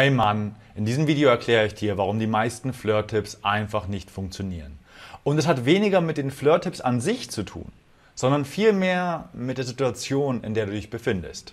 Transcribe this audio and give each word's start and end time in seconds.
Hey 0.00 0.10
Mann, 0.12 0.54
in 0.76 0.84
diesem 0.84 1.08
Video 1.08 1.28
erkläre 1.28 1.66
ich 1.66 1.74
dir, 1.74 1.98
warum 1.98 2.20
die 2.20 2.28
meisten 2.28 2.72
Flirt-Tipps 2.72 3.40
einfach 3.42 3.88
nicht 3.88 4.12
funktionieren. 4.12 4.78
Und 5.24 5.38
es 5.38 5.48
hat 5.48 5.64
weniger 5.64 6.00
mit 6.00 6.18
den 6.18 6.30
Flirt-Tipps 6.30 6.80
an 6.80 7.00
sich 7.00 7.32
zu 7.32 7.42
tun, 7.42 7.72
sondern 8.14 8.44
vielmehr 8.44 9.28
mit 9.32 9.58
der 9.58 9.64
Situation, 9.64 10.44
in 10.44 10.54
der 10.54 10.66
du 10.66 10.70
dich 10.70 10.88
befindest. 10.88 11.52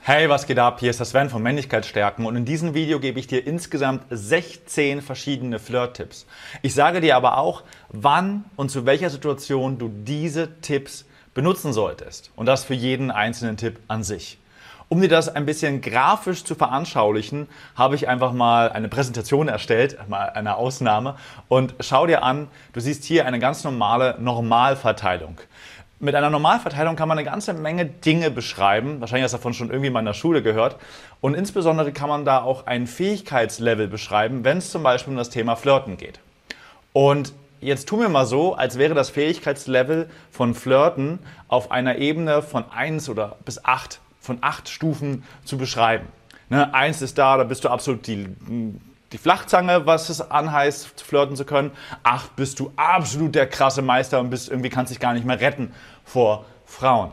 Hey, 0.00 0.30
was 0.30 0.46
geht 0.46 0.58
ab? 0.58 0.80
Hier 0.80 0.88
ist 0.88 0.98
der 0.98 1.04
Sven 1.04 1.28
von 1.28 1.42
Männlichkeitsstärken 1.42 2.24
und 2.24 2.36
in 2.36 2.46
diesem 2.46 2.72
Video 2.72 3.00
gebe 3.00 3.20
ich 3.20 3.26
dir 3.26 3.46
insgesamt 3.46 4.06
16 4.08 5.02
verschiedene 5.02 5.58
Flirt-Tipps. 5.58 6.24
Ich 6.62 6.72
sage 6.72 7.02
dir 7.02 7.16
aber 7.16 7.36
auch, 7.36 7.64
wann 7.90 8.46
und 8.56 8.70
zu 8.70 8.86
welcher 8.86 9.10
Situation 9.10 9.76
du 9.76 9.90
diese 9.90 10.58
Tipps 10.62 11.04
benutzen 11.34 11.72
solltest. 11.72 12.30
Und 12.36 12.46
das 12.46 12.64
für 12.64 12.74
jeden 12.74 13.10
einzelnen 13.10 13.56
Tipp 13.56 13.80
an 13.88 14.02
sich. 14.02 14.38
Um 14.88 15.00
dir 15.00 15.08
das 15.08 15.28
ein 15.28 15.46
bisschen 15.46 15.80
grafisch 15.80 16.44
zu 16.44 16.54
veranschaulichen, 16.54 17.48
habe 17.74 17.94
ich 17.94 18.06
einfach 18.06 18.32
mal 18.32 18.70
eine 18.70 18.88
Präsentation 18.88 19.48
erstellt, 19.48 19.98
mal 20.08 20.30
eine 20.30 20.56
Ausnahme. 20.56 21.16
Und 21.48 21.74
schau 21.80 22.06
dir 22.06 22.22
an, 22.22 22.48
du 22.74 22.80
siehst 22.80 23.04
hier 23.04 23.26
eine 23.26 23.38
ganz 23.38 23.64
normale 23.64 24.16
Normalverteilung. 24.20 25.40
Mit 26.00 26.14
einer 26.14 26.28
Normalverteilung 26.28 26.96
kann 26.96 27.08
man 27.08 27.16
eine 27.16 27.24
ganze 27.24 27.54
Menge 27.54 27.86
Dinge 27.86 28.30
beschreiben. 28.30 29.00
Wahrscheinlich 29.00 29.24
hast 29.24 29.32
du 29.32 29.38
davon 29.38 29.54
schon 29.54 29.70
irgendwie 29.70 29.90
mal 29.90 30.00
in 30.00 30.06
der 30.06 30.12
Schule 30.12 30.42
gehört. 30.42 30.76
Und 31.22 31.34
insbesondere 31.34 31.92
kann 31.92 32.10
man 32.10 32.26
da 32.26 32.42
auch 32.42 32.66
ein 32.66 32.86
Fähigkeitslevel 32.86 33.88
beschreiben, 33.88 34.44
wenn 34.44 34.58
es 34.58 34.70
zum 34.70 34.82
Beispiel 34.82 35.12
um 35.12 35.16
das 35.16 35.30
Thema 35.30 35.56
Flirten 35.56 35.96
geht. 35.96 36.20
Und 36.92 37.32
Jetzt 37.64 37.88
tun 37.88 38.00
wir 38.00 38.10
mal 38.10 38.26
so, 38.26 38.54
als 38.54 38.76
wäre 38.76 38.92
das 38.92 39.08
Fähigkeitslevel 39.08 40.10
von 40.30 40.54
Flirten 40.54 41.18
auf 41.48 41.70
einer 41.70 41.96
Ebene 41.96 42.42
von 42.42 42.70
1 42.70 43.08
oder 43.08 43.38
bis 43.46 43.64
8, 43.64 44.00
von 44.20 44.36
8 44.42 44.68
Stufen 44.68 45.24
zu 45.46 45.56
beschreiben. 45.56 46.08
Ne, 46.50 46.74
1 46.74 47.00
ist 47.00 47.16
da, 47.16 47.38
da 47.38 47.44
bist 47.44 47.64
du 47.64 47.70
absolut 47.70 48.06
die, 48.06 48.28
die 49.12 49.16
Flachzange, 49.16 49.86
was 49.86 50.10
es 50.10 50.30
anheißt, 50.30 51.00
flirten 51.00 51.36
zu 51.36 51.46
können. 51.46 51.70
8 52.02 52.36
bist 52.36 52.60
du 52.60 52.70
absolut 52.76 53.34
der 53.34 53.46
krasse 53.46 53.80
Meister 53.80 54.20
und 54.20 54.28
bist 54.28 54.50
irgendwie 54.50 54.68
kannst 54.68 54.92
dich 54.92 55.00
gar 55.00 55.14
nicht 55.14 55.24
mehr 55.24 55.40
retten 55.40 55.72
vor 56.04 56.44
Frauen. 56.66 57.12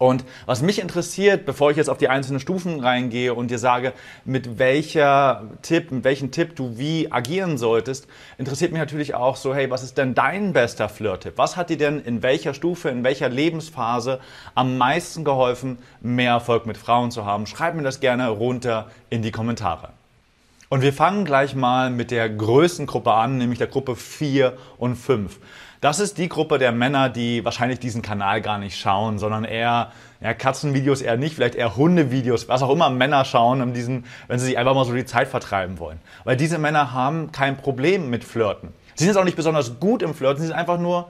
Und 0.00 0.24
was 0.46 0.62
mich 0.62 0.80
interessiert, 0.80 1.44
bevor 1.44 1.70
ich 1.70 1.76
jetzt 1.76 1.90
auf 1.90 1.98
die 1.98 2.08
einzelnen 2.08 2.40
Stufen 2.40 2.80
reingehe 2.80 3.34
und 3.34 3.50
dir 3.50 3.58
sage, 3.58 3.92
mit 4.24 4.58
welcher 4.58 5.42
Tipp, 5.60 5.90
mit 5.90 6.04
welchem 6.04 6.30
Tipp 6.30 6.56
du 6.56 6.78
wie 6.78 7.12
agieren 7.12 7.58
solltest, 7.58 8.06
interessiert 8.38 8.72
mich 8.72 8.80
natürlich 8.80 9.14
auch 9.14 9.36
so, 9.36 9.54
hey, 9.54 9.70
was 9.70 9.82
ist 9.82 9.98
denn 9.98 10.14
dein 10.14 10.54
bester 10.54 10.88
Flirt-Tipp? 10.88 11.34
Was 11.36 11.58
hat 11.58 11.68
dir 11.68 11.76
denn 11.76 12.00
in 12.00 12.22
welcher 12.22 12.54
Stufe, 12.54 12.88
in 12.88 13.04
welcher 13.04 13.28
Lebensphase 13.28 14.20
am 14.54 14.78
meisten 14.78 15.22
geholfen, 15.22 15.76
mehr 16.00 16.32
Erfolg 16.32 16.64
mit 16.64 16.78
Frauen 16.78 17.10
zu 17.10 17.26
haben? 17.26 17.46
Schreib 17.46 17.74
mir 17.74 17.82
das 17.82 18.00
gerne 18.00 18.30
runter 18.30 18.90
in 19.10 19.20
die 19.20 19.32
Kommentare. 19.32 19.90
Und 20.70 20.80
wir 20.80 20.94
fangen 20.94 21.26
gleich 21.26 21.54
mal 21.54 21.90
mit 21.90 22.10
der 22.10 22.30
größten 22.30 22.86
Gruppe 22.86 23.12
an, 23.12 23.36
nämlich 23.36 23.58
der 23.58 23.66
Gruppe 23.66 23.96
4 23.96 24.56
und 24.78 24.96
5. 24.96 25.38
Das 25.80 25.98
ist 25.98 26.18
die 26.18 26.28
Gruppe 26.28 26.58
der 26.58 26.72
Männer, 26.72 27.08
die 27.08 27.42
wahrscheinlich 27.42 27.78
diesen 27.78 28.02
Kanal 28.02 28.42
gar 28.42 28.58
nicht 28.58 28.78
schauen, 28.78 29.18
sondern 29.18 29.44
eher 29.44 29.92
ja, 30.20 30.34
Katzenvideos 30.34 31.00
eher 31.00 31.16
nicht, 31.16 31.34
vielleicht 31.34 31.54
eher 31.54 31.74
Hundevideos, 31.74 32.48
was 32.48 32.62
auch 32.62 32.70
immer 32.70 32.90
Männer 32.90 33.24
schauen, 33.24 33.62
um 33.62 33.72
diesen, 33.72 34.04
wenn 34.28 34.38
sie 34.38 34.44
sich 34.44 34.58
einfach 34.58 34.74
mal 34.74 34.84
so 34.84 34.92
die 34.92 35.06
Zeit 35.06 35.28
vertreiben 35.28 35.78
wollen. 35.78 35.98
Weil 36.24 36.36
diese 36.36 36.58
Männer 36.58 36.92
haben 36.92 37.32
kein 37.32 37.56
Problem 37.56 38.10
mit 38.10 38.24
Flirten. 38.24 38.74
Sie 38.94 39.04
sind 39.04 39.08
jetzt 39.14 39.16
auch 39.16 39.24
nicht 39.24 39.36
besonders 39.36 39.80
gut 39.80 40.02
im 40.02 40.12
Flirten, 40.12 40.42
sie 40.42 40.48
sind 40.48 40.56
einfach 40.56 40.78
nur 40.78 41.08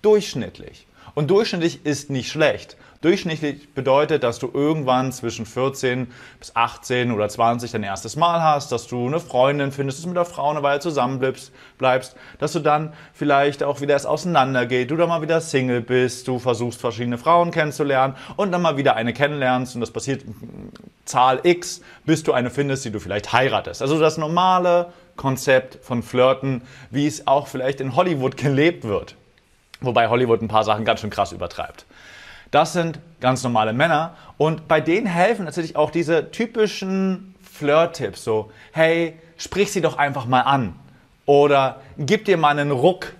durchschnittlich. 0.00 0.86
Und 1.14 1.30
durchschnittlich 1.30 1.84
ist 1.84 2.10
nicht 2.10 2.30
schlecht. 2.30 2.76
Durchschnittlich 3.00 3.72
bedeutet, 3.72 4.22
dass 4.22 4.38
du 4.38 4.50
irgendwann 4.52 5.10
zwischen 5.10 5.46
14 5.46 6.08
bis 6.38 6.54
18 6.54 7.12
oder 7.12 7.30
20 7.30 7.70
dein 7.70 7.82
erstes 7.82 8.14
Mal 8.14 8.42
hast, 8.42 8.72
dass 8.72 8.88
du 8.88 9.06
eine 9.06 9.20
Freundin 9.20 9.72
findest, 9.72 9.98
dass 9.98 10.02
du 10.02 10.08
mit 10.08 10.18
der 10.18 10.26
Frau 10.26 10.50
eine 10.50 10.62
Weile 10.62 10.80
zusammenbleibst, 10.80 11.50
bleibst, 11.78 12.14
dass 12.38 12.52
du 12.52 12.58
dann 12.58 12.92
vielleicht 13.14 13.62
auch 13.62 13.80
wieder 13.80 13.94
erst 13.94 14.06
auseinandergeht, 14.06 14.90
du 14.90 14.96
dann 14.96 15.08
mal 15.08 15.22
wieder 15.22 15.40
Single 15.40 15.80
bist, 15.80 16.28
du 16.28 16.38
versuchst 16.38 16.78
verschiedene 16.78 17.16
Frauen 17.16 17.52
kennenzulernen 17.52 18.16
und 18.36 18.52
dann 18.52 18.60
mal 18.60 18.76
wieder 18.76 18.96
eine 18.96 19.14
kennenlernst 19.14 19.74
und 19.74 19.80
das 19.80 19.92
passiert 19.92 20.22
Zahl 21.06 21.40
X, 21.42 21.80
bis 22.04 22.22
du 22.22 22.34
eine 22.34 22.50
findest, 22.50 22.84
die 22.84 22.90
du 22.90 23.00
vielleicht 23.00 23.32
heiratest. 23.32 23.80
Also 23.80 23.98
das 23.98 24.18
normale 24.18 24.92
Konzept 25.16 25.82
von 25.82 26.02
Flirten, 26.02 26.60
wie 26.90 27.06
es 27.06 27.26
auch 27.26 27.46
vielleicht 27.46 27.80
in 27.80 27.96
Hollywood 27.96 28.36
gelebt 28.36 28.84
wird. 28.84 29.16
Wobei 29.80 30.08
Hollywood 30.08 30.42
ein 30.42 30.48
paar 30.48 30.64
Sachen 30.64 30.84
ganz 30.84 31.00
schön 31.00 31.10
krass 31.10 31.32
übertreibt. 31.32 31.86
Das 32.50 32.72
sind 32.72 32.98
ganz 33.20 33.42
normale 33.42 33.72
Männer 33.72 34.14
und 34.36 34.66
bei 34.66 34.80
denen 34.80 35.06
helfen 35.06 35.44
natürlich 35.44 35.76
auch 35.76 35.90
diese 35.90 36.30
typischen 36.30 37.34
Flirt-Tipps, 37.42 38.24
so, 38.24 38.50
hey, 38.72 39.18
sprich 39.36 39.70
sie 39.70 39.80
doch 39.80 39.98
einfach 39.98 40.26
mal 40.26 40.40
an 40.40 40.74
oder 41.26 41.80
gib 41.96 42.24
dir 42.24 42.36
mal 42.36 42.58
einen 42.58 42.72
Ruck 42.72 43.12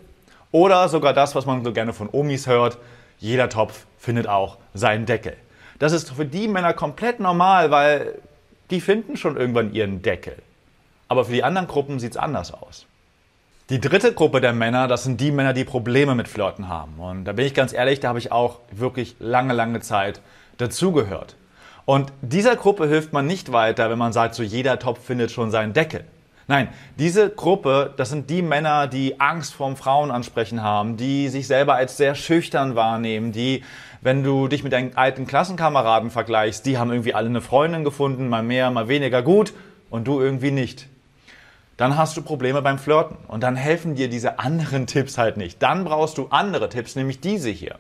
oder 0.50 0.88
sogar 0.88 1.12
das, 1.12 1.34
was 1.34 1.46
man 1.46 1.64
so 1.64 1.72
gerne 1.72 1.92
von 1.92 2.08
Omis 2.10 2.46
hört, 2.46 2.78
jeder 3.18 3.48
Topf 3.48 3.86
findet 3.98 4.26
auch 4.26 4.58
seinen 4.74 5.06
Deckel. 5.06 5.36
Das 5.78 5.92
ist 5.92 6.10
für 6.10 6.24
die 6.24 6.48
Männer 6.48 6.72
komplett 6.74 7.20
normal, 7.20 7.70
weil 7.70 8.18
die 8.70 8.80
finden 8.80 9.16
schon 9.16 9.36
irgendwann 9.36 9.72
ihren 9.72 10.02
Deckel. 10.02 10.36
Aber 11.08 11.24
für 11.24 11.32
die 11.32 11.44
anderen 11.44 11.68
Gruppen 11.68 12.00
sieht 12.00 12.12
es 12.12 12.16
anders 12.16 12.52
aus. 12.52 12.86
Die 13.70 13.80
dritte 13.80 14.12
Gruppe 14.12 14.40
der 14.40 14.52
Männer, 14.52 14.88
das 14.88 15.04
sind 15.04 15.20
die 15.20 15.30
Männer, 15.30 15.52
die 15.52 15.62
Probleme 15.62 16.16
mit 16.16 16.26
Flirten 16.26 16.66
haben. 16.66 16.98
Und 16.98 17.24
da 17.24 17.32
bin 17.32 17.46
ich 17.46 17.54
ganz 17.54 17.72
ehrlich, 17.72 18.00
da 18.00 18.08
habe 18.08 18.18
ich 18.18 18.32
auch 18.32 18.58
wirklich 18.72 19.14
lange, 19.20 19.54
lange 19.54 19.78
Zeit 19.78 20.20
dazugehört. 20.56 21.36
Und 21.84 22.12
dieser 22.20 22.56
Gruppe 22.56 22.88
hilft 22.88 23.12
man 23.12 23.28
nicht 23.28 23.52
weiter, 23.52 23.88
wenn 23.88 23.96
man 23.96 24.12
sagt, 24.12 24.34
so 24.34 24.42
jeder 24.42 24.80
Topf 24.80 25.04
findet 25.04 25.30
schon 25.30 25.52
seinen 25.52 25.72
Deckel. 25.72 26.02
Nein, 26.48 26.66
diese 26.98 27.30
Gruppe, 27.30 27.94
das 27.96 28.10
sind 28.10 28.28
die 28.28 28.42
Männer, 28.42 28.88
die 28.88 29.20
Angst 29.20 29.54
vorm 29.54 29.76
Frauenansprechen 29.76 30.64
haben, 30.64 30.96
die 30.96 31.28
sich 31.28 31.46
selber 31.46 31.76
als 31.76 31.96
sehr 31.96 32.16
schüchtern 32.16 32.74
wahrnehmen, 32.74 33.30
die, 33.30 33.62
wenn 34.00 34.24
du 34.24 34.48
dich 34.48 34.64
mit 34.64 34.72
deinen 34.72 34.96
alten 34.96 35.28
Klassenkameraden 35.28 36.10
vergleichst, 36.10 36.66
die 36.66 36.76
haben 36.76 36.90
irgendwie 36.90 37.14
alle 37.14 37.28
eine 37.28 37.40
Freundin 37.40 37.84
gefunden, 37.84 38.28
mal 38.28 38.42
mehr, 38.42 38.68
mal 38.72 38.88
weniger 38.88 39.22
gut 39.22 39.52
und 39.90 40.08
du 40.08 40.20
irgendwie 40.20 40.50
nicht 40.50 40.88
dann 41.80 41.96
hast 41.96 42.14
du 42.14 42.20
Probleme 42.20 42.60
beim 42.60 42.78
Flirten. 42.78 43.16
Und 43.26 43.42
dann 43.42 43.56
helfen 43.56 43.94
dir 43.94 44.10
diese 44.10 44.38
anderen 44.38 44.86
Tipps 44.86 45.16
halt 45.16 45.38
nicht. 45.38 45.62
Dann 45.62 45.84
brauchst 45.84 46.18
du 46.18 46.26
andere 46.28 46.68
Tipps, 46.68 46.94
nämlich 46.94 47.20
diese 47.20 47.48
hier. 47.48 47.78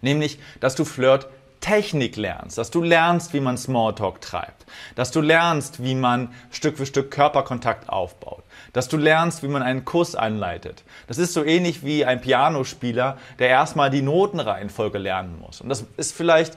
Nämlich, 0.00 0.38
dass 0.60 0.74
du 0.74 0.86
Flirt 0.86 1.28
Technik 1.60 2.16
lernst, 2.16 2.56
dass 2.56 2.70
du 2.70 2.82
lernst, 2.82 3.34
wie 3.34 3.40
man 3.40 3.58
Smalltalk 3.58 4.22
treibt, 4.22 4.64
dass 4.94 5.10
du 5.10 5.20
lernst, 5.20 5.82
wie 5.82 5.94
man 5.94 6.32
Stück 6.50 6.78
für 6.78 6.86
Stück 6.86 7.10
Körperkontakt 7.10 7.90
aufbaut, 7.90 8.42
dass 8.72 8.88
du 8.88 8.96
lernst, 8.96 9.42
wie 9.42 9.48
man 9.48 9.62
einen 9.62 9.84
Kuss 9.84 10.14
einleitet. 10.14 10.82
Das 11.06 11.18
ist 11.18 11.34
so 11.34 11.44
ähnlich 11.44 11.84
wie 11.84 12.06
ein 12.06 12.22
Pianospieler, 12.22 13.18
der 13.38 13.48
erstmal 13.48 13.90
die 13.90 14.02
Notenreihenfolge 14.02 14.96
lernen 14.96 15.38
muss. 15.40 15.60
Und 15.60 15.68
das 15.68 15.84
ist 15.98 16.14
vielleicht 16.14 16.56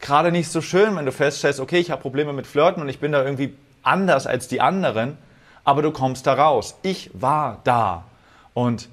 gerade 0.00 0.32
nicht 0.32 0.48
so 0.50 0.60
schön, 0.60 0.96
wenn 0.96 1.06
du 1.06 1.12
feststellst, 1.12 1.60
okay, 1.60 1.78
ich 1.78 1.92
habe 1.92 2.02
Probleme 2.02 2.32
mit 2.32 2.48
Flirten 2.48 2.82
und 2.82 2.88
ich 2.88 2.98
bin 2.98 3.12
da 3.12 3.24
irgendwie 3.24 3.54
anders 3.84 4.26
als 4.26 4.48
die 4.48 4.60
anderen 4.60 5.18
aber 5.64 5.82
du 5.82 5.90
kommst 5.90 6.26
da 6.26 6.34
raus. 6.34 6.76
Ich 6.82 7.10
war 7.14 7.60
da. 7.64 8.04
Und 8.52 8.88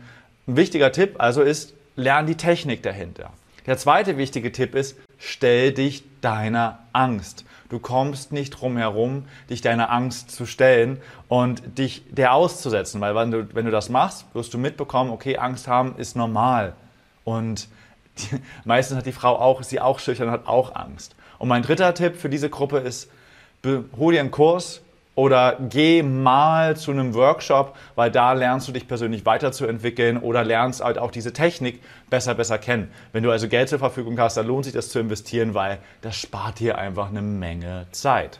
ein 0.47 0.57
wichtiger 0.57 0.91
Tipp 0.91 1.15
also 1.19 1.41
ist, 1.41 1.73
lern 1.95 2.25
die 2.25 2.35
Technik 2.35 2.81
dahinter. 2.83 3.31
Der 3.65 3.77
zweite 3.77 4.17
wichtige 4.17 4.51
Tipp 4.51 4.73
ist, 4.73 4.97
stell 5.19 5.71
dich 5.71 6.03
deiner 6.21 6.79
Angst. 6.93 7.45
Du 7.69 7.79
kommst 7.79 8.31
nicht 8.31 8.49
drum 8.49 8.75
herum, 8.75 9.25
dich 9.49 9.61
deiner 9.61 9.91
Angst 9.91 10.31
zu 10.31 10.45
stellen 10.45 10.99
und 11.29 11.77
dich 11.77 12.03
der 12.09 12.33
auszusetzen, 12.33 12.99
weil 12.99 13.15
wenn 13.15 13.31
du, 13.31 13.47
wenn 13.53 13.65
du 13.65 13.71
das 13.71 13.89
machst, 13.89 14.25
wirst 14.33 14.53
du 14.53 14.57
mitbekommen, 14.57 15.11
okay, 15.11 15.37
Angst 15.37 15.67
haben 15.67 15.95
ist 15.97 16.17
normal. 16.17 16.73
Und 17.23 17.69
die, 18.17 18.41
meistens 18.65 18.97
hat 18.97 19.05
die 19.05 19.11
Frau 19.11 19.37
auch, 19.37 19.61
ist 19.61 19.69
sie 19.69 19.79
auch 19.79 19.99
schüchtern 19.99 20.31
hat 20.31 20.47
auch 20.47 20.75
Angst. 20.75 21.15
Und 21.37 21.47
mein 21.47 21.61
dritter 21.61 21.93
Tipp 21.93 22.17
für 22.17 22.29
diese 22.29 22.49
Gruppe 22.49 22.79
ist, 22.79 23.09
hol 23.63 24.13
dir 24.13 24.19
einen 24.19 24.31
Kurs, 24.31 24.81
oder 25.21 25.57
geh 25.69 26.01
mal 26.01 26.75
zu 26.75 26.89
einem 26.89 27.13
Workshop, 27.13 27.75
weil 27.93 28.09
da 28.09 28.33
lernst 28.33 28.67
du 28.67 28.71
dich 28.71 28.87
persönlich 28.87 29.23
weiterzuentwickeln 29.23 30.17
oder 30.17 30.43
lernst 30.43 30.83
halt 30.83 30.97
auch 30.97 31.11
diese 31.11 31.31
Technik 31.31 31.79
besser, 32.09 32.33
besser 32.33 32.57
kennen. 32.57 32.89
Wenn 33.13 33.21
du 33.21 33.29
also 33.29 33.47
Geld 33.47 33.69
zur 33.69 33.77
Verfügung 33.77 34.19
hast, 34.19 34.37
dann 34.37 34.47
lohnt 34.47 34.65
sich 34.65 34.73
das 34.73 34.89
zu 34.89 34.97
investieren, 34.97 35.53
weil 35.53 35.77
das 36.01 36.15
spart 36.15 36.59
dir 36.59 36.79
einfach 36.79 37.09
eine 37.09 37.21
Menge 37.21 37.85
Zeit. 37.91 38.39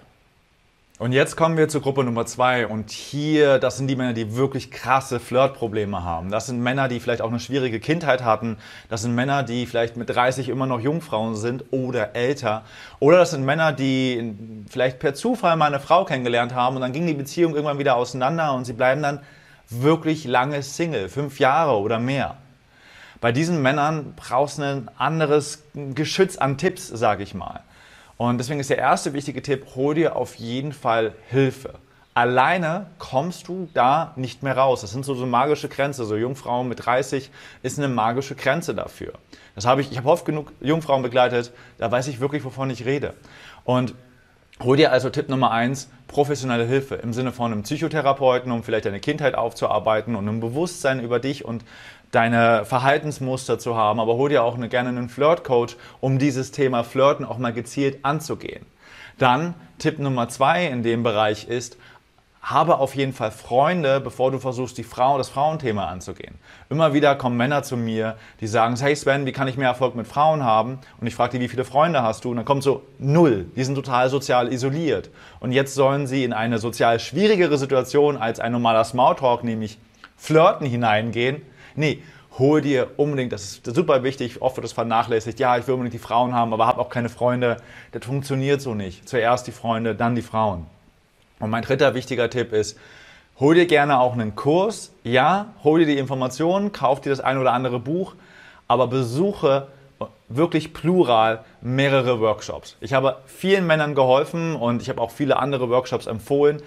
Und 1.01 1.13
jetzt 1.13 1.35
kommen 1.35 1.57
wir 1.57 1.67
zur 1.67 1.81
Gruppe 1.81 2.03
Nummer 2.03 2.27
zwei. 2.27 2.67
Und 2.67 2.91
hier, 2.91 3.57
das 3.57 3.75
sind 3.75 3.87
die 3.87 3.95
Männer, 3.95 4.13
die 4.13 4.35
wirklich 4.35 4.69
krasse 4.69 5.19
Flirtprobleme 5.19 6.03
haben. 6.03 6.29
Das 6.29 6.45
sind 6.45 6.59
Männer, 6.61 6.89
die 6.89 6.99
vielleicht 6.99 7.23
auch 7.23 7.31
eine 7.31 7.39
schwierige 7.39 7.79
Kindheit 7.79 8.23
hatten. 8.23 8.59
Das 8.87 9.01
sind 9.01 9.15
Männer, 9.15 9.41
die 9.41 9.65
vielleicht 9.65 9.97
mit 9.97 10.11
30 10.11 10.47
immer 10.47 10.67
noch 10.67 10.79
Jungfrauen 10.79 11.35
sind 11.35 11.65
oder 11.71 12.15
älter. 12.15 12.65
Oder 12.99 13.17
das 13.17 13.31
sind 13.31 13.43
Männer, 13.43 13.73
die 13.73 14.35
vielleicht 14.69 14.99
per 14.99 15.15
Zufall 15.15 15.55
mal 15.55 15.65
eine 15.65 15.79
Frau 15.79 16.05
kennengelernt 16.05 16.53
haben 16.53 16.75
und 16.75 16.83
dann 16.83 16.93
ging 16.93 17.07
die 17.07 17.15
Beziehung 17.15 17.55
irgendwann 17.55 17.79
wieder 17.79 17.95
auseinander 17.95 18.53
und 18.53 18.65
sie 18.65 18.73
bleiben 18.73 19.01
dann 19.01 19.21
wirklich 19.71 20.25
lange 20.25 20.61
Single, 20.61 21.09
fünf 21.09 21.39
Jahre 21.39 21.79
oder 21.79 21.97
mehr. 21.97 22.37
Bei 23.21 23.31
diesen 23.31 23.59
Männern 23.63 24.13
brauchst 24.15 24.59
du 24.59 24.65
ein 24.65 24.91
anderes 24.99 25.63
Geschütz 25.73 26.37
an 26.37 26.59
Tipps, 26.59 26.87
sage 26.89 27.23
ich 27.23 27.33
mal. 27.33 27.61
Und 28.21 28.37
deswegen 28.37 28.59
ist 28.59 28.69
der 28.69 28.77
erste 28.77 29.13
wichtige 29.13 29.41
Tipp, 29.41 29.65
hol 29.75 29.95
dir 29.95 30.15
auf 30.15 30.35
jeden 30.35 30.73
Fall 30.73 31.15
Hilfe. 31.31 31.73
Alleine 32.13 32.85
kommst 32.99 33.47
du 33.47 33.67
da 33.73 34.13
nicht 34.15 34.43
mehr 34.43 34.55
raus. 34.55 34.81
Das 34.81 34.91
sind 34.91 35.03
so, 35.03 35.15
so 35.15 35.25
magische 35.25 35.69
Grenze. 35.69 36.05
So 36.05 36.15
Jungfrauen 36.15 36.69
mit 36.69 36.85
30 36.85 37.31
ist 37.63 37.79
eine 37.79 37.87
magische 37.87 38.35
Grenze 38.35 38.75
dafür. 38.75 39.13
Das 39.55 39.65
habe 39.65 39.81
ich, 39.81 39.91
ich 39.91 39.97
habe 39.97 40.07
oft 40.07 40.23
genug 40.23 40.51
Jungfrauen 40.61 41.01
begleitet, 41.01 41.51
da 41.79 41.91
weiß 41.91 42.09
ich 42.09 42.19
wirklich, 42.19 42.43
wovon 42.43 42.69
ich 42.69 42.85
rede. 42.85 43.15
Und 43.63 43.95
hol 44.61 44.77
dir 44.77 44.91
also 44.91 45.09
Tipp 45.09 45.27
Nummer 45.27 45.49
eins, 45.49 45.89
professionelle 46.07 46.65
Hilfe 46.65 46.93
im 46.97 47.13
Sinne 47.13 47.31
von 47.31 47.51
einem 47.51 47.63
Psychotherapeuten, 47.63 48.51
um 48.51 48.61
vielleicht 48.61 48.85
deine 48.85 48.99
Kindheit 48.99 49.33
aufzuarbeiten 49.33 50.15
und 50.15 50.27
ein 50.27 50.41
Bewusstsein 50.41 50.99
über 50.99 51.17
dich 51.17 51.43
und 51.43 51.65
deine 52.11 52.65
Verhaltensmuster 52.65 53.57
zu 53.57 53.75
haben, 53.75 53.99
aber 53.99 54.15
hol 54.15 54.29
dir 54.29 54.43
auch 54.43 54.55
eine, 54.55 54.69
gerne 54.69 54.89
einen 54.89 55.09
Flirt-Coach, 55.09 55.77
um 55.99 56.19
dieses 56.19 56.51
Thema 56.51 56.83
Flirten 56.83 57.25
auch 57.25 57.37
mal 57.37 57.53
gezielt 57.53 58.03
anzugehen. 58.03 58.65
Dann 59.17 59.53
Tipp 59.77 59.99
Nummer 59.99 60.29
zwei 60.29 60.67
in 60.67 60.83
dem 60.83 61.03
Bereich 61.03 61.47
ist, 61.47 61.77
habe 62.41 62.79
auf 62.79 62.95
jeden 62.95 63.13
Fall 63.13 63.29
Freunde, 63.29 63.99
bevor 63.99 64.31
du 64.31 64.39
versuchst, 64.39 64.77
die 64.77 64.83
Frau, 64.83 65.17
das 65.17 65.29
Frauenthema 65.29 65.85
anzugehen. 65.85 66.35
Immer 66.69 66.93
wieder 66.93 67.15
kommen 67.15 67.37
Männer 67.37 67.61
zu 67.61 67.77
mir, 67.77 68.17
die 68.39 68.47
sagen, 68.47 68.75
hey 68.77 68.95
Sven, 68.95 69.27
wie 69.27 69.31
kann 69.31 69.47
ich 69.47 69.57
mehr 69.57 69.67
Erfolg 69.67 69.95
mit 69.95 70.07
Frauen 70.07 70.43
haben? 70.43 70.79
Und 70.99 71.05
ich 71.05 71.13
frage 71.13 71.37
die, 71.37 71.43
wie 71.43 71.47
viele 71.47 71.65
Freunde 71.65 72.01
hast 72.01 72.25
du? 72.25 72.31
Und 72.31 72.37
dann 72.37 72.45
kommt 72.45 72.63
so 72.63 72.81
null. 72.97 73.45
Die 73.55 73.63
sind 73.63 73.75
total 73.75 74.09
sozial 74.09 74.51
isoliert. 74.51 75.11
Und 75.39 75.51
jetzt 75.51 75.75
sollen 75.75 76.07
sie 76.07 76.23
in 76.23 76.33
eine 76.33 76.57
sozial 76.57 76.99
schwierigere 76.99 77.59
Situation 77.59 78.17
als 78.17 78.39
ein 78.39 78.51
normaler 78.51 78.85
Smalltalk, 78.85 79.43
nämlich 79.43 79.77
Flirten 80.17 80.65
hineingehen. 80.65 81.43
Nee, 81.75 82.01
hol 82.37 82.61
dir 82.61 82.91
unbedingt, 82.97 83.33
das 83.33 83.43
ist 83.43 83.75
super 83.75 84.03
wichtig, 84.03 84.41
oft 84.41 84.55
wird 84.57 84.65
das 84.65 84.71
vernachlässigt, 84.71 85.39
ja, 85.39 85.57
ich 85.57 85.67
will 85.67 85.73
unbedingt 85.73 85.93
die 85.93 85.99
Frauen 85.99 86.33
haben, 86.33 86.53
aber 86.53 86.67
habe 86.67 86.79
auch 86.79 86.89
keine 86.89 87.09
Freunde. 87.09 87.57
Das 87.91 88.05
funktioniert 88.05 88.61
so 88.61 88.73
nicht. 88.73 89.07
Zuerst 89.07 89.47
die 89.47 89.51
Freunde, 89.51 89.95
dann 89.95 90.15
die 90.15 90.21
Frauen. 90.21 90.65
Und 91.39 91.49
mein 91.49 91.63
dritter 91.63 91.93
wichtiger 91.93 92.29
Tipp 92.29 92.53
ist, 92.53 92.77
hol 93.39 93.55
dir 93.55 93.65
gerne 93.65 93.99
auch 93.99 94.13
einen 94.13 94.35
Kurs. 94.35 94.91
Ja, 95.03 95.47
hol 95.63 95.79
dir 95.79 95.87
die 95.87 95.97
Informationen, 95.97 96.71
kauf 96.71 97.01
dir 97.01 97.09
das 97.09 97.19
ein 97.19 97.37
oder 97.37 97.53
andere 97.53 97.79
Buch, 97.79 98.13
aber 98.67 98.87
besuche 98.87 99.67
wirklich 100.29 100.73
plural 100.73 101.43
mehrere 101.61 102.19
Workshops. 102.19 102.77
Ich 102.79 102.93
habe 102.93 103.17
vielen 103.25 103.67
Männern 103.67 103.95
geholfen 103.95 104.55
und 104.55 104.81
ich 104.81 104.89
habe 104.89 105.01
auch 105.01 105.11
viele 105.11 105.37
andere 105.37 105.69
Workshops 105.69 106.07
empfohlen 106.07 106.61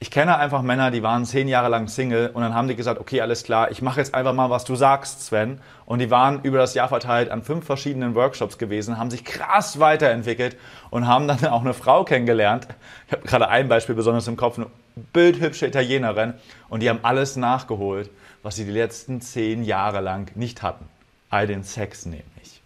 ich 0.00 0.12
kenne 0.12 0.38
einfach 0.38 0.62
Männer, 0.62 0.92
die 0.92 1.02
waren 1.02 1.24
zehn 1.24 1.48
Jahre 1.48 1.68
lang 1.68 1.88
Single 1.88 2.30
und 2.32 2.42
dann 2.42 2.54
haben 2.54 2.68
die 2.68 2.76
gesagt, 2.76 3.00
okay, 3.00 3.20
alles 3.20 3.42
klar, 3.42 3.72
ich 3.72 3.82
mache 3.82 3.98
jetzt 3.98 4.14
einfach 4.14 4.32
mal, 4.32 4.48
was 4.48 4.64
du 4.64 4.76
sagst, 4.76 5.26
Sven. 5.26 5.60
Und 5.86 5.98
die 5.98 6.10
waren 6.10 6.42
über 6.42 6.58
das 6.58 6.74
Jahr 6.74 6.88
verteilt 6.88 7.30
an 7.30 7.42
fünf 7.42 7.64
verschiedenen 7.66 8.14
Workshops 8.14 8.58
gewesen, 8.58 8.96
haben 8.96 9.10
sich 9.10 9.24
krass 9.24 9.80
weiterentwickelt 9.80 10.56
und 10.90 11.08
haben 11.08 11.26
dann 11.26 11.44
auch 11.46 11.62
eine 11.62 11.74
Frau 11.74 12.04
kennengelernt. 12.04 12.68
Ich 13.06 13.12
habe 13.12 13.26
gerade 13.26 13.48
ein 13.48 13.68
Beispiel 13.68 13.96
besonders 13.96 14.28
im 14.28 14.36
Kopf, 14.36 14.56
eine 14.56 14.68
bildhübsche 15.12 15.66
Italienerin 15.66 16.34
und 16.68 16.80
die 16.80 16.88
haben 16.88 17.00
alles 17.02 17.34
nachgeholt, 17.34 18.08
was 18.44 18.54
sie 18.54 18.64
die 18.64 18.70
letzten 18.70 19.20
zehn 19.20 19.64
Jahre 19.64 20.00
lang 20.00 20.30
nicht 20.36 20.62
hatten. 20.62 20.84
All 21.28 21.48
den 21.48 21.64
Sex 21.64 22.06
nämlich. 22.06 22.57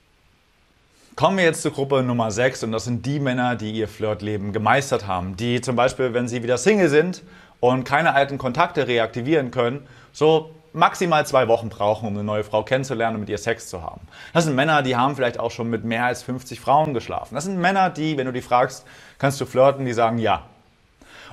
Kommen 1.15 1.37
wir 1.37 1.45
jetzt 1.45 1.61
zur 1.61 1.73
Gruppe 1.73 2.03
Nummer 2.03 2.31
6 2.31 2.63
und 2.65 2.73
das 2.73 2.85
sind 2.85 3.05
die 3.05 3.21
Männer, 3.21 3.55
die 3.55 3.71
ihr 3.71 3.87
Flirtleben 3.87 4.55
gemeistert 4.55 5.07
haben. 5.07 5.37
Die 5.37 5.61
zum 5.61 5.77
Beispiel, 5.77 6.15
wenn 6.15 6.27
sie 6.27 6.43
wieder 6.43 6.57
Single 6.57 6.89
sind 6.89 7.23
und 7.61 7.85
keine 7.85 8.15
alten 8.15 8.39
Kontakte 8.39 8.89
reaktivieren 8.89 9.51
können, 9.51 9.87
so 10.13 10.51
maximal 10.73 11.27
zwei 11.27 11.49
Wochen 11.49 11.69
brauchen, 11.69 12.09
um 12.09 12.15
eine 12.15 12.25
neue 12.25 12.45
Frau 12.45 12.63
kennenzulernen 12.63 13.17
und 13.17 13.21
mit 13.21 13.29
ihr 13.29 13.37
Sex 13.37 13.69
zu 13.69 13.83
haben. 13.83 14.01
Das 14.33 14.45
sind 14.45 14.55
Männer, 14.55 14.83
die 14.83 14.97
haben 14.97 15.15
vielleicht 15.15 15.39
auch 15.39 15.51
schon 15.51 15.69
mit 15.69 15.85
mehr 15.85 16.07
als 16.07 16.23
50 16.23 16.61
Frauen 16.61 16.95
geschlafen. 16.95 17.35
Das 17.35 17.45
sind 17.45 17.59
Männer, 17.59 17.91
die, 17.91 18.17
wenn 18.17 18.25
du 18.25 18.33
die 18.33 18.41
fragst, 18.41 18.87
kannst 19.19 19.39
du 19.39 19.45
flirten, 19.45 19.85
die 19.85 19.93
sagen 19.93 20.17
ja. 20.17 20.47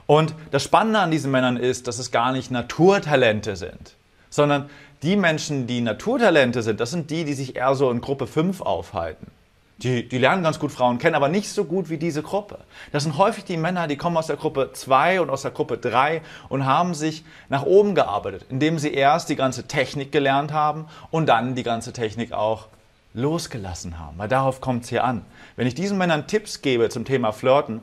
Und 0.07 0.35
das 0.51 0.61
Spannende 0.61 0.99
an 0.99 1.09
diesen 1.09 1.31
Männern 1.31 1.55
ist, 1.55 1.87
dass 1.87 1.99
es 1.99 2.11
gar 2.11 2.33
nicht 2.33 2.51
Naturtalente 2.51 3.55
sind, 3.55 3.95
sondern 4.29 4.69
die 5.03 5.15
Menschen, 5.15 5.67
die 5.67 5.79
Naturtalente 5.79 6.63
sind, 6.63 6.81
das 6.81 6.91
sind 6.91 7.09
die, 7.09 7.23
die 7.23 7.33
sich 7.33 7.55
eher 7.55 7.75
so 7.75 7.89
in 7.91 8.01
Gruppe 8.01 8.27
5 8.27 8.59
aufhalten. 8.59 9.38
Die, 9.81 10.07
die 10.07 10.17
lernen 10.17 10.43
ganz 10.43 10.59
gut 10.59 10.73
Frauen 10.73 10.97
kennen, 10.97 11.15
aber 11.15 11.29
nicht 11.29 11.49
so 11.49 11.63
gut 11.63 11.89
wie 11.89 11.97
diese 11.97 12.21
Gruppe. 12.21 12.59
Das 12.91 13.03
sind 13.03 13.17
häufig 13.17 13.45
die 13.45 13.55
Männer, 13.55 13.87
die 13.87 13.95
kommen 13.95 14.17
aus 14.17 14.27
der 14.27 14.35
Gruppe 14.35 14.71
2 14.73 15.21
und 15.21 15.29
aus 15.29 15.43
der 15.43 15.51
Gruppe 15.51 15.77
3 15.77 16.21
und 16.49 16.65
haben 16.65 16.93
sich 16.93 17.23
nach 17.47 17.63
oben 17.63 17.95
gearbeitet, 17.95 18.45
indem 18.49 18.77
sie 18.77 18.93
erst 18.93 19.29
die 19.29 19.37
ganze 19.37 19.67
Technik 19.67 20.11
gelernt 20.11 20.51
haben 20.51 20.87
und 21.11 21.27
dann 21.27 21.55
die 21.55 21.63
ganze 21.63 21.93
Technik 21.93 22.33
auch 22.33 22.67
losgelassen 23.13 23.97
haben. 23.97 24.17
Weil 24.17 24.27
darauf 24.27 24.59
kommt 24.59 24.83
es 24.83 24.89
hier 24.89 25.05
an. 25.05 25.23
Wenn 25.55 25.65
ich 25.65 25.75
diesen 25.75 25.97
Männern 25.97 26.27
Tipps 26.27 26.61
gebe 26.61 26.89
zum 26.89 27.05
Thema 27.05 27.31
Flirten, 27.31 27.79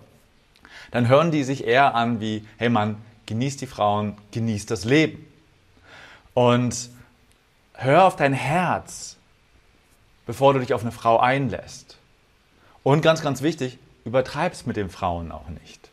dann 0.91 1.09
hören 1.09 1.31
die 1.31 1.45
sich 1.45 1.67
eher 1.67 1.95
an 1.95 2.21
wie, 2.21 2.47
hey 2.59 2.69
Mann, 2.69 2.97
genieß 3.25 3.57
die 3.57 3.67
Frauen, 3.67 4.17
genieß 4.33 4.67
das 4.67 4.85
Leben. 4.85 5.27
Und 6.35 6.91
hör 7.75 8.05
auf 8.05 8.17
dein 8.17 8.35
Herz, 8.35 9.17
bevor 10.27 10.53
du 10.53 10.61
dich 10.61 10.75
auf 10.75 10.83
eine 10.83 10.93
Frau 10.93 11.19
einlässt. 11.19 11.97
Und 12.83 13.01
ganz, 13.01 13.23
ganz 13.23 13.43
wichtig, 13.43 13.79
übertreib's 14.05 14.67
mit 14.67 14.77
den 14.77 14.91
Frauen 14.91 15.33
auch 15.33 15.49
nicht. 15.49 15.89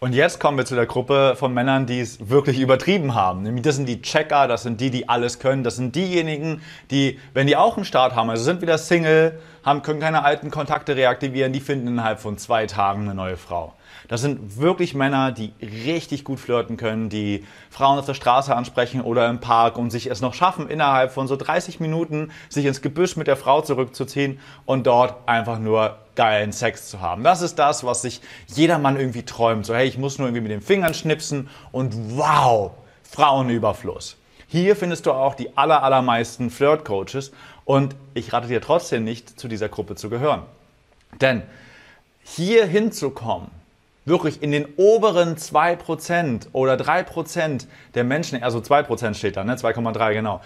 Und 0.00 0.14
jetzt 0.14 0.38
kommen 0.38 0.56
wir 0.56 0.64
zu 0.64 0.76
der 0.76 0.86
Gruppe 0.86 1.34
von 1.36 1.52
Männern, 1.52 1.86
die 1.86 1.98
es 1.98 2.28
wirklich 2.30 2.60
übertrieben 2.60 3.16
haben. 3.16 3.42
Nämlich 3.42 3.64
das 3.64 3.74
sind 3.74 3.88
die 3.88 4.00
Checker, 4.00 4.46
das 4.46 4.62
sind 4.62 4.80
die, 4.80 4.90
die 4.90 5.08
alles 5.08 5.40
können, 5.40 5.64
das 5.64 5.74
sind 5.74 5.96
diejenigen, 5.96 6.62
die, 6.92 7.18
wenn 7.34 7.48
die 7.48 7.56
auch 7.56 7.74
einen 7.76 7.84
Start 7.84 8.14
haben, 8.14 8.30
also 8.30 8.44
sind 8.44 8.62
wieder 8.62 8.78
Single, 8.78 9.40
haben, 9.64 9.82
können 9.82 9.98
keine 9.98 10.24
alten 10.24 10.52
Kontakte 10.52 10.94
reaktivieren, 10.94 11.52
die 11.52 11.58
finden 11.58 11.88
innerhalb 11.88 12.20
von 12.20 12.38
zwei 12.38 12.66
Tagen 12.66 13.02
eine 13.02 13.14
neue 13.16 13.36
Frau. 13.36 13.74
Das 14.06 14.20
sind 14.20 14.60
wirklich 14.60 14.94
Männer, 14.94 15.32
die 15.32 15.52
richtig 15.60 16.22
gut 16.22 16.38
flirten 16.38 16.76
können, 16.76 17.08
die 17.08 17.44
Frauen 17.68 17.98
auf 17.98 18.06
der 18.06 18.14
Straße 18.14 18.54
ansprechen 18.54 19.00
oder 19.00 19.28
im 19.28 19.40
Park 19.40 19.76
und 19.78 19.90
sich 19.90 20.06
es 20.06 20.20
noch 20.20 20.32
schaffen, 20.32 20.70
innerhalb 20.70 21.10
von 21.10 21.26
so 21.26 21.34
30 21.34 21.80
Minuten 21.80 22.30
sich 22.48 22.66
ins 22.66 22.82
Gebüsch 22.82 23.16
mit 23.16 23.26
der 23.26 23.36
Frau 23.36 23.62
zurückzuziehen 23.62 24.38
und 24.64 24.86
dort 24.86 25.28
einfach 25.28 25.58
nur 25.58 25.98
geilen 26.18 26.50
Sex 26.50 26.90
zu 26.90 27.00
haben. 27.00 27.22
Das 27.22 27.42
ist 27.42 27.60
das, 27.60 27.84
was 27.84 28.02
sich 28.02 28.20
jeder 28.48 28.78
Mann 28.78 28.98
irgendwie 28.98 29.22
träumt. 29.22 29.64
So, 29.64 29.72
hey, 29.72 29.86
ich 29.86 29.98
muss 29.98 30.18
nur 30.18 30.26
irgendwie 30.26 30.42
mit 30.42 30.50
den 30.50 30.60
Fingern 30.60 30.92
schnipsen 30.92 31.48
und 31.70 31.94
wow, 32.18 32.72
Frauenüberfluss. 33.04 34.16
Hier 34.48 34.74
findest 34.74 35.06
du 35.06 35.12
auch 35.12 35.36
die 35.36 35.56
aller, 35.56 35.84
allermeisten 35.84 36.50
Flirt-Coaches 36.50 37.30
und 37.64 37.94
ich 38.14 38.32
rate 38.32 38.48
dir 38.48 38.60
trotzdem 38.60 39.04
nicht, 39.04 39.38
zu 39.38 39.46
dieser 39.46 39.68
Gruppe 39.68 39.94
zu 39.94 40.10
gehören. 40.10 40.42
Denn 41.20 41.42
hier 42.24 42.66
hinzukommen, 42.66 43.52
wirklich 44.04 44.42
in 44.42 44.50
den 44.50 44.66
oberen 44.76 45.36
2% 45.36 46.48
oder 46.52 46.74
3% 46.74 47.66
der 47.94 48.02
Menschen, 48.02 48.42
also 48.42 48.58
2% 48.58 49.14
steht 49.14 49.36
da, 49.36 49.44
ne? 49.44 49.54
2,3 49.54 50.14
genau, 50.14 50.40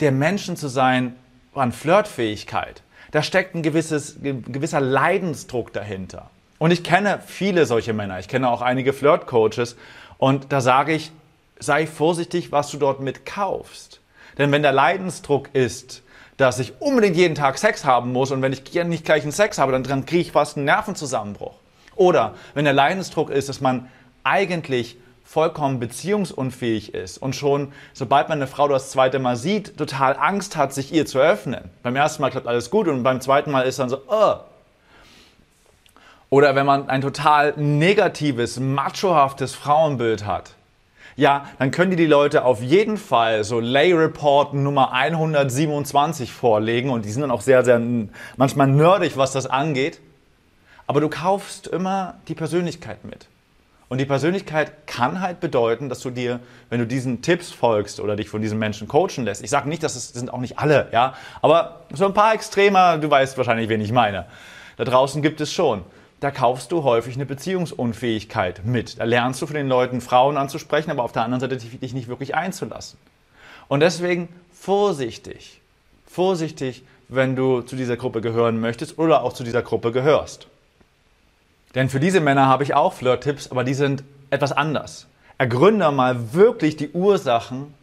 der 0.00 0.10
Menschen 0.10 0.56
zu 0.56 0.66
sein 0.66 1.14
an 1.54 1.70
Flirtfähigkeit, 1.70 2.82
da 3.10 3.22
steckt 3.22 3.54
ein, 3.54 3.62
gewisses, 3.62 4.16
gewisser 4.22 4.80
Leidensdruck 4.80 5.72
dahinter. 5.72 6.30
Und 6.58 6.70
ich 6.70 6.84
kenne 6.84 7.20
viele 7.26 7.66
solche 7.66 7.92
Männer, 7.92 8.18
ich 8.18 8.28
kenne 8.28 8.50
auch 8.50 8.62
einige 8.62 8.92
Flirt-Coaches 8.92 9.76
und 10.18 10.52
da 10.52 10.60
sage 10.60 10.92
ich, 10.92 11.10
sei 11.58 11.86
vorsichtig, 11.86 12.52
was 12.52 12.70
du 12.70 12.78
dort 12.78 13.00
mitkaufst. 13.00 14.00
Denn 14.38 14.52
wenn 14.52 14.62
der 14.62 14.72
Leidensdruck 14.72 15.50
ist, 15.54 16.02
dass 16.36 16.58
ich 16.58 16.80
unbedingt 16.80 17.16
jeden 17.16 17.34
Tag 17.34 17.58
Sex 17.58 17.84
haben 17.84 18.12
muss 18.12 18.30
und 18.30 18.40
wenn 18.40 18.52
ich 18.52 18.72
nicht 18.84 19.04
gleich 19.04 19.22
einen 19.22 19.32
Sex 19.32 19.58
habe, 19.58 19.72
dann, 19.72 19.82
dann 19.82 20.06
kriege 20.06 20.22
ich 20.22 20.32
fast 20.32 20.56
einen 20.56 20.64
Nervenzusammenbruch. 20.66 21.54
Oder 21.96 22.34
wenn 22.54 22.64
der 22.64 22.72
Leidensdruck 22.72 23.28
ist, 23.30 23.48
dass 23.48 23.60
man 23.60 23.90
eigentlich 24.24 24.96
vollkommen 25.24 25.78
beziehungsunfähig 25.78 26.94
ist 26.94 27.18
und 27.18 27.36
schon, 27.36 27.72
sobald 27.92 28.28
man 28.28 28.38
eine 28.38 28.46
Frau 28.46 28.66
das 28.68 28.90
zweite 28.90 29.18
Mal 29.18 29.36
sieht, 29.36 29.76
total 29.76 30.16
Angst 30.16 30.56
hat, 30.56 30.72
sich 30.72 30.92
ihr 30.92 31.06
zu 31.06 31.20
öffnen. 31.20 31.70
Beim 31.82 31.94
ersten 31.96 32.22
Mal 32.22 32.30
klappt 32.30 32.46
alles 32.46 32.70
gut 32.70 32.88
und 32.88 33.02
beim 33.02 33.20
zweiten 33.20 33.50
Mal 33.50 33.62
ist 33.62 33.78
dann 33.78 33.88
so, 33.88 34.02
oh. 34.08 34.34
Oder 36.30 36.54
wenn 36.54 36.66
man 36.66 36.88
ein 36.88 37.00
total 37.00 37.54
negatives, 37.56 38.58
machohaftes 38.58 39.54
Frauenbild 39.54 40.26
hat. 40.26 40.54
Ja, 41.16 41.46
dann 41.58 41.70
können 41.70 41.90
die 41.90 41.96
die 41.96 42.06
Leute 42.06 42.44
auf 42.44 42.62
jeden 42.62 42.96
Fall 42.96 43.44
so 43.44 43.60
Lay 43.60 43.92
Report 43.92 44.54
Nummer 44.54 44.92
127 44.92 46.32
vorlegen 46.32 46.90
und 46.90 47.04
die 47.04 47.10
sind 47.10 47.22
dann 47.22 47.30
auch 47.30 47.42
sehr, 47.42 47.64
sehr 47.64 47.80
manchmal 48.36 48.68
nerdig, 48.68 49.16
was 49.16 49.32
das 49.32 49.46
angeht. 49.46 50.00
Aber 50.86 51.00
du 51.00 51.08
kaufst 51.08 51.66
immer 51.66 52.14
die 52.26 52.34
Persönlichkeit 52.34 53.04
mit. 53.04 53.26
Und 53.90 53.98
die 53.98 54.06
Persönlichkeit 54.06 54.86
kann 54.86 55.20
halt 55.20 55.40
bedeuten, 55.40 55.88
dass 55.88 55.98
du 55.98 56.10
dir, 56.10 56.38
wenn 56.68 56.78
du 56.78 56.86
diesen 56.86 57.22
Tipps 57.22 57.50
folgst 57.50 57.98
oder 57.98 58.14
dich 58.14 58.28
von 58.28 58.40
diesen 58.40 58.56
Menschen 58.56 58.86
coachen 58.86 59.24
lässt, 59.24 59.42
ich 59.42 59.50
sage 59.50 59.68
nicht, 59.68 59.82
dass 59.82 59.96
es 59.96 60.12
das 60.12 60.20
sind 60.20 60.32
auch 60.32 60.38
nicht 60.38 60.60
alle, 60.60 60.88
ja, 60.92 61.14
aber 61.42 61.80
so 61.92 62.06
ein 62.06 62.14
paar 62.14 62.32
Extremer, 62.32 62.98
du 62.98 63.10
weißt 63.10 63.36
wahrscheinlich, 63.36 63.68
wen 63.68 63.80
ich 63.80 63.90
meine. 63.90 64.26
Da 64.76 64.84
draußen 64.84 65.22
gibt 65.22 65.40
es 65.40 65.52
schon. 65.52 65.82
Da 66.20 66.30
kaufst 66.30 66.70
du 66.70 66.84
häufig 66.84 67.16
eine 67.16 67.26
Beziehungsunfähigkeit 67.26 68.64
mit. 68.64 69.00
Da 69.00 69.04
lernst 69.04 69.42
du 69.42 69.46
von 69.46 69.56
den 69.56 69.66
Leuten 69.66 70.00
Frauen 70.00 70.36
anzusprechen, 70.36 70.92
aber 70.92 71.02
auf 71.02 71.12
der 71.12 71.24
anderen 71.24 71.40
Seite 71.40 71.56
dich 71.56 71.92
nicht 71.92 72.06
wirklich 72.06 72.36
einzulassen. 72.36 72.96
Und 73.66 73.80
deswegen 73.80 74.28
vorsichtig. 74.52 75.60
vorsichtig, 76.06 76.84
wenn 77.08 77.34
du 77.34 77.62
zu 77.62 77.74
dieser 77.74 77.96
Gruppe 77.96 78.20
gehören 78.20 78.60
möchtest 78.60 78.98
oder 78.98 79.24
auch 79.24 79.32
zu 79.32 79.42
dieser 79.42 79.62
Gruppe 79.62 79.90
gehörst. 79.90 80.46
Denn 81.74 81.88
für 81.88 82.00
diese 82.00 82.20
Männer 82.20 82.46
habe 82.46 82.64
ich 82.64 82.74
auch 82.74 82.92
Flirt-Tipps, 82.92 83.50
aber 83.50 83.64
die 83.64 83.74
sind 83.74 84.02
etwas 84.30 84.52
anders. 84.52 85.06
Ergründe 85.38 85.90
mal 85.90 86.34
wirklich 86.34 86.76
die 86.76 86.90
Ursachen, 86.90 87.74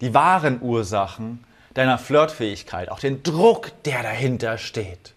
die 0.00 0.14
wahren 0.14 0.60
Ursachen 0.62 1.44
deiner 1.74 1.98
Flirtfähigkeit, 1.98 2.90
auch 2.90 3.00
den 3.00 3.22
Druck, 3.22 3.72
der 3.84 4.02
dahinter 4.02 4.58
steht. 4.58 5.14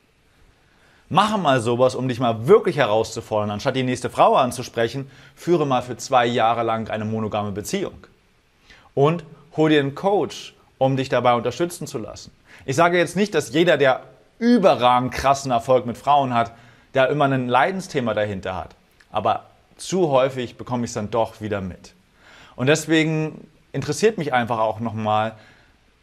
Mache 1.10 1.38
mal 1.38 1.62
sowas, 1.62 1.94
um 1.94 2.08
dich 2.08 2.20
mal 2.20 2.48
wirklich 2.48 2.78
herauszufordern. 2.78 3.52
Anstatt 3.52 3.76
die 3.76 3.84
nächste 3.84 4.10
Frau 4.10 4.36
anzusprechen, 4.36 5.10
führe 5.36 5.68
mal 5.68 5.84
für 5.84 5.98
zwei 5.98 6.26
Jahre 6.26 6.64
lang 6.64 6.90
eine 6.90 7.06
monogame 7.06 7.52
Beziehung. 7.52 8.08
Und 8.96 9.24
hol 9.56 9.70
dir 9.70 9.80
einen 9.80 9.94
Coach, 9.94 10.56
um 10.78 10.98
dich 10.98 11.10
dabei 11.10 11.36
unterstützen 11.36 11.86
zu 11.86 12.00
lassen. 12.00 12.32
Ich 12.66 12.76
sage 12.76 12.98
jetzt 12.98 13.16
nicht, 13.16 13.36
dass 13.36 13.54
jeder, 13.54 13.78
der 13.78 14.02
überragend 14.40 15.14
krassen 15.14 15.52
Erfolg 15.52 15.86
mit 15.86 15.98
Frauen 15.98 16.34
hat, 16.34 16.52
da 16.96 17.06
immer 17.06 17.26
ein 17.26 17.48
Leidensthema 17.48 18.14
dahinter 18.14 18.56
hat. 18.56 18.76
Aber 19.12 19.44
zu 19.78 20.10
häufig 20.10 20.58
bekomme 20.58 20.86
ich 20.86 20.90
es 20.90 20.94
dann 20.96 21.12
doch 21.12 21.42
wieder 21.42 21.62
mit. 21.62 21.94
Und 22.56 22.68
deswegen 22.68 23.48
interessiert 23.74 24.18
mich 24.18 24.34
einfach 24.34 24.60
auch 24.60 24.80
nochmal, 24.80 25.34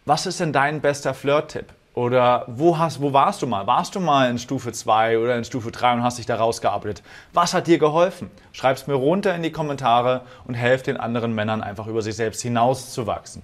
was 0.05 0.27
ist 0.27 0.41
denn 0.41 0.53
dein 0.53 0.81
bester 0.81 1.15
Flirt-Tipp? 1.15 1.67
Oder 1.95 2.45
wo, 2.49 2.79
hast, 2.79 3.03
wo 3.03 3.13
warst 3.13 3.43
du 3.43 3.47
mal? 3.47 3.67
Warst 3.67 3.95
du 3.95 4.01
mal 4.01 4.31
in 4.31 4.39
Stufe 4.39 4.73
2 4.73 5.19
oder 5.19 5.37
in 5.37 5.45
Stufe 5.45 5.71
3 5.71 5.95
und 5.95 6.03
hast 6.03 6.19
dich 6.19 6.25
da 6.25 6.37
rausgearbeitet? 6.37 7.03
Was 7.35 7.53
hat 7.53 7.67
dir 7.67 7.79
geholfen? 7.79 8.31
Schreib 8.53 8.77
es 8.77 8.87
mir 8.87 8.95
runter 8.95 9.35
in 9.35 9.43
die 9.43 9.53
Kommentare 9.53 10.23
und 10.47 10.55
helf 10.55 10.83
den 10.83 10.97
anderen 10.97 11.35
Männern 11.35 11.63
einfach 11.63 11.87
über 11.87 12.01
sich 12.01 12.17
selbst 12.17 12.41
hinauszuwachsen. 12.41 13.43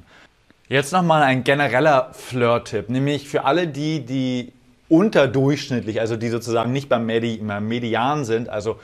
Jetzt 0.68 0.92
nochmal 0.92 1.22
ein 1.22 1.44
genereller 1.44 2.10
Flirt-Tipp, 2.12 2.88
nämlich 2.88 3.28
für 3.28 3.44
alle 3.44 3.68
die, 3.68 4.04
die 4.04 4.52
unterdurchschnittlich, 4.88 6.00
also 6.00 6.16
die 6.16 6.28
sozusagen 6.28 6.72
nicht 6.72 6.88
beim, 6.88 7.06
Medi 7.06 7.40
Median 7.42 8.24
sind, 8.24 8.48
also 8.48 8.78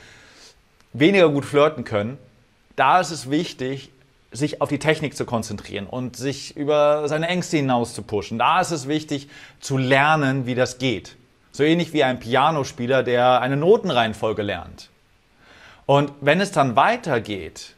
weniger 0.92 1.28
gut 1.28 1.44
flirten 1.44 1.84
können. 1.84 2.18
Da 2.76 3.00
ist 3.00 3.10
es 3.10 3.30
wichtig, 3.30 3.90
sich 4.32 4.60
auf 4.60 4.68
die 4.68 4.78
Technik 4.78 5.16
zu 5.16 5.24
konzentrieren 5.24 5.86
und 5.86 6.16
sich 6.16 6.56
über 6.56 7.08
seine 7.08 7.28
Ängste 7.28 7.56
hinaus 7.56 7.94
zu 7.94 8.02
pushen. 8.02 8.38
Da 8.38 8.60
ist 8.60 8.72
es 8.72 8.88
wichtig 8.88 9.28
zu 9.60 9.78
lernen, 9.78 10.46
wie 10.46 10.54
das 10.54 10.78
geht. 10.78 11.16
So 11.52 11.62
ähnlich 11.62 11.92
wie 11.92 12.02
ein 12.02 12.18
Pianospieler, 12.18 13.04
der 13.04 13.40
eine 13.40 13.56
Notenreihenfolge 13.56 14.42
lernt. 14.42 14.90
Und 15.86 16.10
wenn 16.20 16.40
es 16.40 16.50
dann 16.50 16.74
weitergeht, 16.74 17.74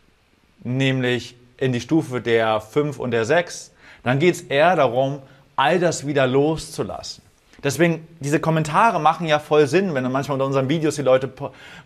nämlich 0.62 1.36
in 1.58 1.72
die 1.72 1.80
Stufe 1.80 2.22
der 2.22 2.60
5 2.60 2.98
und 2.98 3.10
der 3.10 3.26
6, 3.26 3.72
dann 4.02 4.18
geht 4.18 4.36
es 4.36 4.40
eher 4.42 4.76
darum, 4.76 5.20
all 5.56 5.78
das 5.78 6.06
wieder 6.06 6.26
loszulassen. 6.26 7.25
Deswegen, 7.62 8.06
diese 8.20 8.38
Kommentare 8.38 9.00
machen 9.00 9.26
ja 9.26 9.38
voll 9.38 9.66
Sinn, 9.66 9.94
wenn 9.94 10.02
dann 10.02 10.12
manchmal 10.12 10.34
unter 10.34 10.46
unseren 10.46 10.68
Videos 10.68 10.96
die 10.96 11.02
Leute 11.02 11.30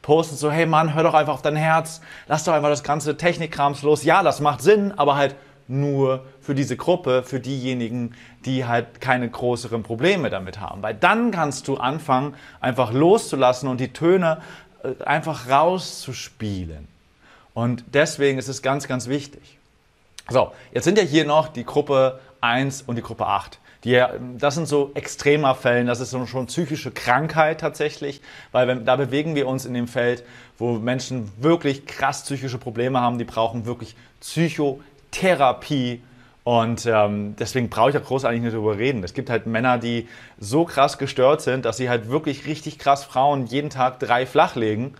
posten, 0.03 0.37
so, 0.37 0.51
hey 0.51 0.67
Mann, 0.67 0.95
hör 0.95 1.03
doch 1.03 1.15
einfach 1.15 1.35
auf 1.35 1.43
dein 1.43 1.57
Herz, 1.57 2.01
lass 2.27 2.45
doch 2.45 2.53
einfach 2.53 2.71
das 2.71 2.83
ganze 2.83 3.17
Technikkrams 3.17 3.83
los. 3.83 4.03
Ja, 4.05 4.23
das 4.23 4.41
macht 4.41 4.63
Sinn, 4.63 4.93
aber 4.97 5.17
halt 5.17 5.37
nur 5.69 6.25
für 6.41 6.55
diese 6.55 6.77
Gruppe, 6.77 7.23
für 7.23 7.39
diejenigen, 7.39 8.15
die 8.45 8.67
halt 8.67 9.01
keine 9.01 9.31
größeren 9.31 9.85
Probleme 9.85 10.29
damit 10.29 10.61
haben. 10.61 10.83
Weil 10.83 10.95
dann 10.95 11.31
kannst 11.31 11.69
du 11.69 11.77
anfangen, 11.77 12.35
einfach 12.61 12.93
loszulassen 12.93 13.69
und 13.69 13.79
die 13.79 13.93
Töne 13.93 14.41
äh, 14.83 15.03
einfach 15.05 15.49
rauszuspielen. 15.49 16.89
Und 17.55 17.85
deswegen 17.95 18.39
ist 18.39 18.49
es 18.49 18.63
ganz, 18.63 18.89
ganz 18.89 19.09
wichtig. 19.09 19.59
So, 20.29 20.53
jetzt 20.73 20.85
sind 20.85 20.99
ja 20.99 21.05
hier 21.05 21.25
noch 21.25 21.49
die 21.49 21.65
Gruppe 21.65 22.21
1 22.41 22.83
und 22.83 22.97
die 22.97 23.03
Gruppe 23.03 23.27
8. 23.27 23.59
Die, 23.85 24.03
das 24.37 24.57
sind 24.57 24.69
so 24.69 24.91
extremer 24.95 25.55
Fällen, 25.55 25.87
das 25.87 26.01
ist 26.01 26.11
schon 26.29 26.47
psychische 26.47 26.91
Krankheit 26.91 27.61
tatsächlich, 27.61 28.21
weil 28.53 28.69
wenn, 28.69 28.85
da 28.85 28.97
bewegen 28.97 29.35
wir 29.35 29.49
uns 29.49 29.65
in 29.65 29.73
dem 29.73 29.89
Feld, 29.89 30.23
wo 30.59 30.73
Menschen 30.73 31.33
wirklich 31.39 31.87
krass 31.87 32.25
psychische 32.25 32.59
Probleme 32.59 33.01
haben, 33.01 33.17
die 33.17 33.25
brauchen 33.25 33.65
wirklich 33.65 33.97
Psychotherapie 34.21 36.03
und 36.45 36.85
ähm, 36.85 37.37
deswegen 37.39 37.71
brauche 37.71 37.91
ich 37.91 37.97
auch 37.97 38.05
großartig 38.05 38.43
nicht 38.43 38.53
darüber 38.53 38.77
reden. 38.77 39.03
Es 39.03 39.15
gibt 39.15 39.31
halt 39.31 39.47
Männer, 39.47 39.79
die 39.79 40.09
so 40.39 40.67
krass 40.67 40.99
gestört 40.99 41.41
sind, 41.41 41.65
dass 41.65 41.79
sie 41.79 41.89
halt 41.89 42.11
wirklich 42.11 42.47
richtig 42.47 42.79
krass 42.79 43.05
Frauen 43.05 43.47
jeden 43.47 43.71
Tag 43.71 43.99
drei 43.99 44.27
flachlegen, 44.27 44.95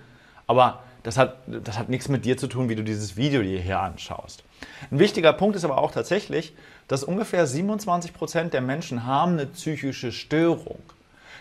aber 0.47 0.81
das 1.03 1.17
hat, 1.17 1.37
das 1.47 1.79
hat 1.79 1.89
nichts 1.89 2.09
mit 2.09 2.25
dir 2.25 2.37
zu 2.37 2.47
tun, 2.47 2.69
wie 2.69 2.77
du 2.77 2.83
dieses 2.83 3.17
Video 3.17 3.43
dir 3.43 3.61
hier 3.61 3.81
anschaust. 3.81 4.45
Ein 4.91 4.99
wichtiger 4.99 5.33
Punkt 5.33 5.57
ist 5.57 5.65
aber 5.65 5.79
auch 5.79 5.93
tatsächlich, 5.93 6.55
dass 6.91 7.05
ungefähr 7.05 7.47
27 7.47 8.13
Prozent 8.13 8.53
der 8.53 8.63
Menschen 8.63 9.07
haben 9.07 9.35
eine 9.35 9.47
psychische 9.47 10.11
Störung. 10.11 10.81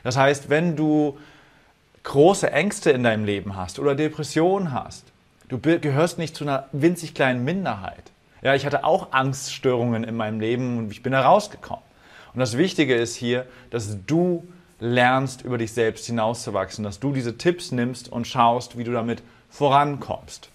Das 0.03 0.15
heißt, 0.15 0.51
wenn 0.51 0.75
du 0.75 1.17
große 2.03 2.51
Ängste 2.51 2.91
in 2.91 3.01
deinem 3.01 3.25
Leben 3.25 3.55
hast 3.55 3.79
oder 3.79 3.95
Depressionen 3.95 4.71
hast, 4.71 5.05
du 5.47 5.57
gehörst 5.57 6.19
nicht 6.19 6.35
zu 6.35 6.43
einer 6.43 6.69
winzig 6.71 7.15
kleinen 7.15 7.43
Minderheit. 7.45 8.11
Ja, 8.43 8.53
ich 8.53 8.63
hatte 8.63 8.83
auch 8.83 9.11
Angststörungen 9.11 10.03
in 10.03 10.15
meinem 10.15 10.39
Leben 10.39 10.77
und 10.77 10.91
ich 10.91 11.01
bin 11.01 11.13
da 11.13 11.21
rausgekommen. 11.21 11.83
Und 12.35 12.39
das 12.39 12.55
Wichtige 12.55 12.93
ist 12.93 13.15
hier, 13.15 13.47
dass 13.71 13.97
du 14.05 14.47
lernst, 14.79 15.41
über 15.41 15.57
dich 15.57 15.73
selbst 15.73 16.05
hinauszuwachsen, 16.05 16.83
dass 16.83 16.99
du 16.99 17.11
diese 17.11 17.39
Tipps 17.39 17.71
nimmst 17.71 18.07
und 18.11 18.27
schaust, 18.27 18.77
wie 18.77 18.83
du 18.83 18.91
damit 18.91 19.23
vorankommst. 19.49 20.49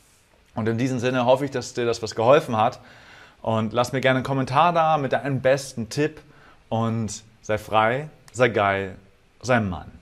Und 0.55 0.69
in 0.69 0.79
diesem 0.79 1.01
Sinne 1.01 1.27
hoffe 1.27 1.47
ich, 1.47 1.51
dass 1.51 1.75
dir 1.75 1.85
das 1.85 2.01
was 2.01 2.15
geholfen 2.15 2.57
hat. 2.57 2.79
Und 3.45 3.75
lass 3.75 3.93
mir 3.93 4.01
gerne 4.01 4.21
einen 4.21 4.25
Kommentar 4.25 4.73
da 4.73 4.97
mit 4.97 5.13
deinem 5.13 5.43
besten 5.43 5.91
Tipp 5.91 6.23
und 6.71 7.23
sei 7.43 7.59
frei, 7.59 8.09
sei 8.33 8.49
geil, 8.49 8.97
sei 9.43 9.61
Mann. 9.61 9.93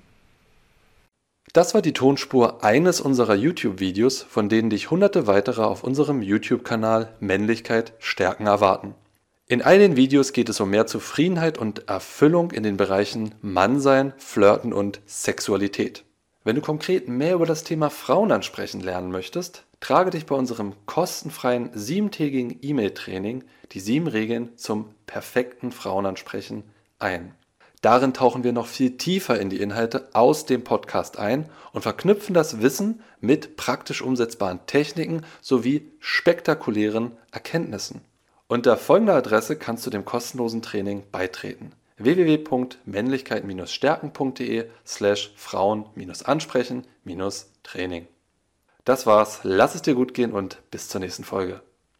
Das 1.52 1.74
war 1.74 1.82
die 1.82 1.92
Tonspur 1.92 2.62
eines 2.62 3.00
unserer 3.00 3.34
YouTube-Videos, 3.34 4.22
von 4.22 4.48
denen 4.48 4.70
dich 4.70 4.92
hunderte 4.92 5.26
weitere 5.26 5.62
auf 5.62 5.82
unserem 5.82 6.22
YouTube-Kanal 6.22 7.08
Männlichkeit 7.18 7.94
stärken 7.98 8.46
erwarten. 8.46 8.94
In 9.48 9.60
all 9.60 9.80
den 9.80 9.96
Videos 9.96 10.32
geht 10.32 10.48
es 10.48 10.60
um 10.60 10.70
mehr 10.70 10.86
Zufriedenheit 10.86 11.58
und 11.58 11.88
Erfüllung 11.88 12.52
in 12.52 12.62
den 12.62 12.76
Bereichen 12.76 13.34
Mannsein, 13.40 14.12
Flirten 14.18 14.72
und 14.72 15.00
Sexualität. 15.04 16.04
Wenn 16.44 16.54
du 16.54 16.62
konkret 16.62 17.08
mehr 17.08 17.34
über 17.34 17.46
das 17.46 17.64
Thema 17.64 17.90
Frauen 17.90 18.30
ansprechen 18.30 18.80
lernen 18.80 19.10
möchtest, 19.10 19.64
trage 19.82 20.10
dich 20.10 20.26
bei 20.26 20.36
unserem 20.36 20.74
kostenfreien 20.86 21.70
siebentägigen 21.74 22.56
E-Mail-Training 22.62 23.42
die 23.72 23.80
sieben 23.80 24.06
Regeln 24.06 24.56
zum 24.56 24.94
perfekten 25.06 25.72
Frauenansprechen 25.72 26.62
ein. 26.98 27.34
Darin 27.80 28.12
tauchen 28.14 28.44
wir 28.44 28.52
noch 28.52 28.68
viel 28.68 28.96
tiefer 28.96 29.40
in 29.40 29.50
die 29.50 29.60
Inhalte 29.60 30.08
aus 30.12 30.46
dem 30.46 30.62
Podcast 30.62 31.18
ein 31.18 31.48
und 31.72 31.82
verknüpfen 31.82 32.32
das 32.32 32.62
Wissen 32.62 33.00
mit 33.20 33.56
praktisch 33.56 34.02
umsetzbaren 34.02 34.60
Techniken 34.66 35.24
sowie 35.40 35.90
spektakulären 35.98 37.16
Erkenntnissen. 37.32 38.02
Unter 38.46 38.76
folgender 38.76 39.16
Adresse 39.16 39.56
kannst 39.56 39.84
du 39.84 39.90
dem 39.90 40.04
kostenlosen 40.04 40.62
Training 40.62 41.02
beitreten 41.10 41.72
www.männlichkeit-stärken.de 41.96 44.66
slash 44.86 45.32
Frauen-ansprechen-training. 45.36 48.06
Das 48.84 49.06
war's, 49.06 49.40
lass 49.44 49.74
es 49.76 49.82
dir 49.82 49.94
gut 49.94 50.12
gehen 50.12 50.32
und 50.32 50.62
bis 50.70 50.88
zur 50.88 51.00
nächsten 51.00 51.24
Folge. 51.24 51.62